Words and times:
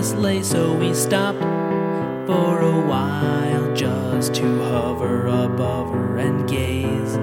way, 0.00 0.42
so 0.42 0.72
we 0.72 0.94
stopped 0.94 1.40
for 2.26 2.60
a 2.60 2.80
while 2.88 3.74
just 3.74 4.34
to 4.34 4.58
hover 4.64 5.26
above 5.26 5.92
her 5.92 6.16
and 6.16 6.48
gaze. 6.48 7.16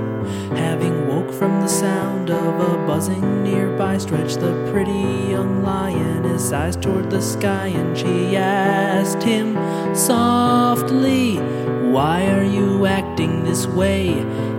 Having 0.55 1.07
woke 1.07 1.33
from 1.33 1.59
the 1.61 1.67
sound 1.67 2.29
of 2.29 2.59
a 2.59 2.77
buzzing 2.85 3.43
nearby, 3.43 3.97
stretched 3.97 4.41
the 4.41 4.53
pretty 4.71 4.91
young 5.31 5.63
lioness 5.63 6.51
eyes 6.51 6.75
toward 6.75 7.09
the 7.09 7.19
sky, 7.19 7.67
and 7.67 7.97
she 7.97 8.37
asked 8.37 9.23
him 9.23 9.55
softly, 9.95 11.37
Why 11.91 12.29
are 12.29 12.43
you 12.43 12.85
acting 12.85 13.43
this 13.43 13.65
way? 13.65 14.09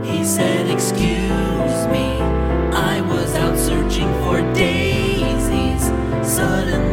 He 0.03 0.25
said, 0.25 0.69
Excuse 0.69 1.87
me, 1.95 2.19
I 2.75 3.01
was 3.01 3.33
out 3.37 3.57
searching 3.57 4.13
for 4.25 4.41
daisies. 4.55 5.85
Suddenly, 6.29 6.88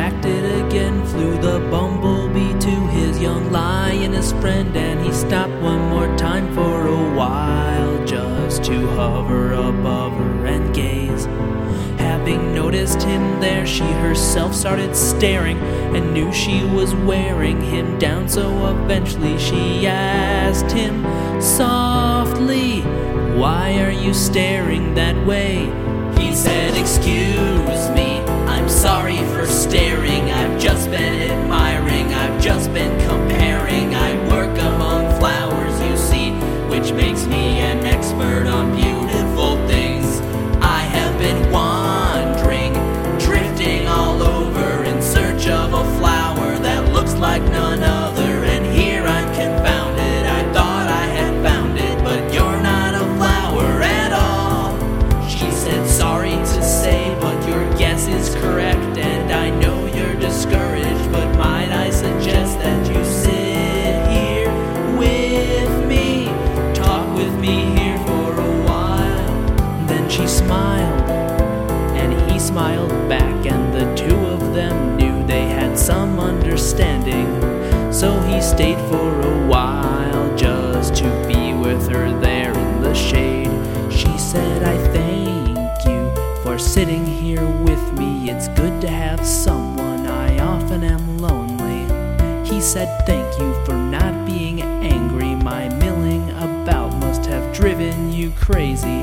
distracted 0.00 0.66
again, 0.66 1.04
flew 1.06 1.36
the 1.40 1.58
bumblebee 1.70 2.58
to 2.58 2.70
his 2.88 3.20
young 3.20 3.52
lioness 3.52 4.32
friend, 4.32 4.74
and 4.74 5.04
he 5.04 5.12
stopped 5.12 5.52
one 5.60 5.80
more 5.90 6.16
time 6.16 6.52
for 6.54 6.86
a 6.86 7.14
while 7.14 8.06
just 8.06 8.64
to 8.64 8.86
hover 8.96 9.52
above 9.52 10.12
her 10.12 10.46
and 10.46 10.74
gaze. 10.74 11.26
Having 11.98 12.54
noticed 12.54 13.02
him 13.02 13.40
there, 13.40 13.66
she 13.66 13.84
herself 13.84 14.54
started 14.54 14.96
staring 14.96 15.58
and 15.94 16.14
knew 16.14 16.32
she 16.32 16.64
was 16.64 16.94
wearing 16.94 17.60
him 17.60 17.98
down, 17.98 18.26
so 18.26 18.44
eventually 18.68 19.38
she 19.38 19.86
asked 19.86 20.72
him 20.72 21.02
softly, 21.42 22.80
Why 23.38 23.82
are 23.82 23.92
you 23.92 24.14
staring 24.14 24.94
that 24.94 25.26
way? 25.26 25.66
He 26.18 26.34
said, 26.34 26.74
Excuse 26.74 27.90
me, 27.90 28.09
sorry 28.80 29.18
for 29.34 29.44
staring. 29.44 30.30
I've 30.30 30.58
just 30.58 30.90
been 30.90 31.30
admiring, 31.30 32.14
I've 32.14 32.40
just 32.40 32.72
been 32.72 32.98
comparing. 33.00 33.29
Understanding. 76.20 77.28
So 77.92 78.20
he 78.20 78.40
stayed 78.40 78.78
for 78.88 79.20
a 79.20 79.46
while 79.46 80.36
just 80.36 80.94
to 80.96 81.04
be 81.26 81.52
with 81.54 81.88
her 81.88 82.18
there 82.20 82.52
in 82.56 82.82
the 82.82 82.94
shade. 82.94 83.50
She 83.92 84.16
said, 84.16 84.62
I 84.62 84.76
thank 84.88 85.84
you 85.86 86.42
for 86.42 86.58
sitting 86.58 87.04
here 87.04 87.46
with 87.64 87.98
me. 87.98 88.30
It's 88.30 88.48
good 88.48 88.80
to 88.82 88.88
have 88.88 89.26
someone. 89.26 90.06
I 90.06 90.38
often 90.38 90.84
am 90.84 91.18
lonely. 91.18 91.80
He 92.48 92.60
said, 92.60 93.04
Thank 93.06 93.38
you 93.40 93.52
for 93.64 93.74
not 93.74 94.24
being 94.24 94.62
angry. 94.62 95.34
My 95.34 95.68
milling 95.74 96.30
about 96.30 96.94
must 96.96 97.26
have 97.26 97.54
driven 97.54 98.12
you 98.12 98.30
crazy. 98.38 99.00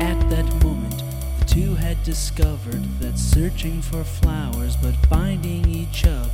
At 0.00 0.18
that 0.30 0.46
moment, 0.64 1.02
the 1.38 1.44
two 1.46 1.74
had 1.76 2.02
discovered 2.02 2.82
that 3.00 3.18
searching 3.18 3.80
for 3.80 4.04
flowers 4.04 4.76
but 4.76 4.94
finding 5.06 5.68
each 5.68 6.04
other 6.04 6.27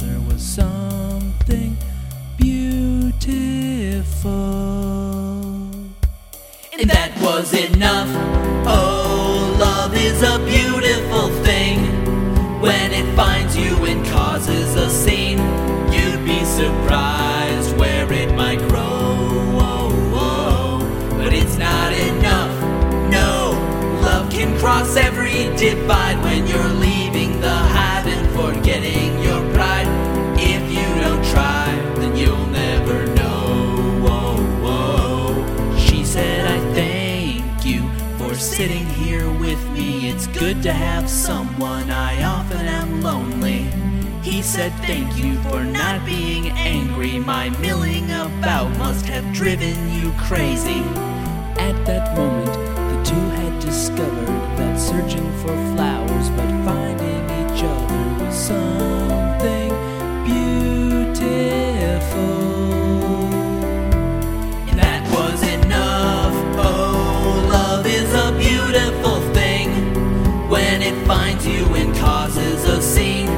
was 7.39 7.53
enough. 7.53 8.09
Oh, 8.65 9.57
love 9.59 9.93
is 9.97 10.23
a 10.23 10.39
beautiful 10.45 11.27
thing. 11.43 11.81
When 12.61 12.93
it 12.93 13.13
finds 13.17 13.57
you 13.57 13.75
and 13.87 14.07
causes 14.07 14.77
a 14.77 14.89
scene, 14.89 15.39
you'd 15.93 16.25
be 16.25 16.45
surprised 16.45 17.77
where 17.77 18.13
it 18.13 18.33
might 18.37 18.61
grow. 18.69 19.19
Oh, 19.69 19.91
oh, 20.15 21.17
but 21.19 21.33
it's 21.35 21.57
not 21.57 21.93
enough. 21.93 22.55
No, 23.11 23.51
love 24.01 24.31
can 24.31 24.57
cross 24.61 24.97
every 24.97 25.57
divide 25.57 25.94
to 40.65 40.73
have 40.73 41.11
someone. 41.11 41.91
I 41.91 42.23
often 42.25 42.67
am 42.67 43.03
lonely. 43.03 43.67
He 44.23 44.41
said, 44.41 44.73
Thank 44.87 45.23
you 45.23 45.35
for 45.43 45.63
not 45.63 46.07
being 46.07 46.49
angry. 46.53 47.19
My 47.19 47.51
milling 47.61 48.11
about 48.11 48.71
must 48.79 49.05
have 49.05 49.31
driven 49.35 49.77
you 49.93 50.11
crazy. 50.13 50.81
At 51.61 51.77
that 51.85 52.17
moment, 52.17 52.34
finds 71.15 71.47
you 71.47 71.65
and 71.81 71.95
causes 71.97 72.69
of 72.69 72.83
scene, 72.83 73.29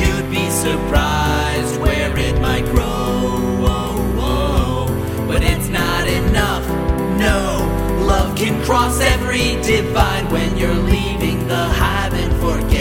you'd 0.00 0.28
be 0.30 0.46
surprised 0.50 1.80
where 1.80 2.14
it 2.18 2.38
might 2.40 2.66
grow. 2.74 2.90
But 5.30 5.42
it's 5.42 5.68
not 5.68 6.06
enough. 6.06 6.66
No, 7.26 7.40
love 8.12 8.36
can 8.36 8.62
cross 8.66 9.00
every 9.00 9.48
divide 9.62 10.30
when 10.30 10.58
you're 10.58 10.82
leaving 10.96 11.38
the 11.48 11.64
hive 11.80 12.12
and 12.12 12.32
forgetting 12.46 12.71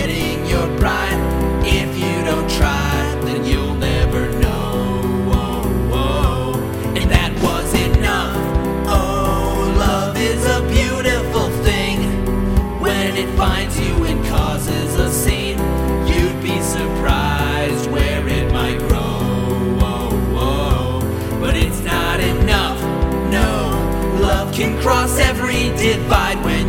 every 25.21 25.69
divide 25.77 26.43
when. 26.43 26.60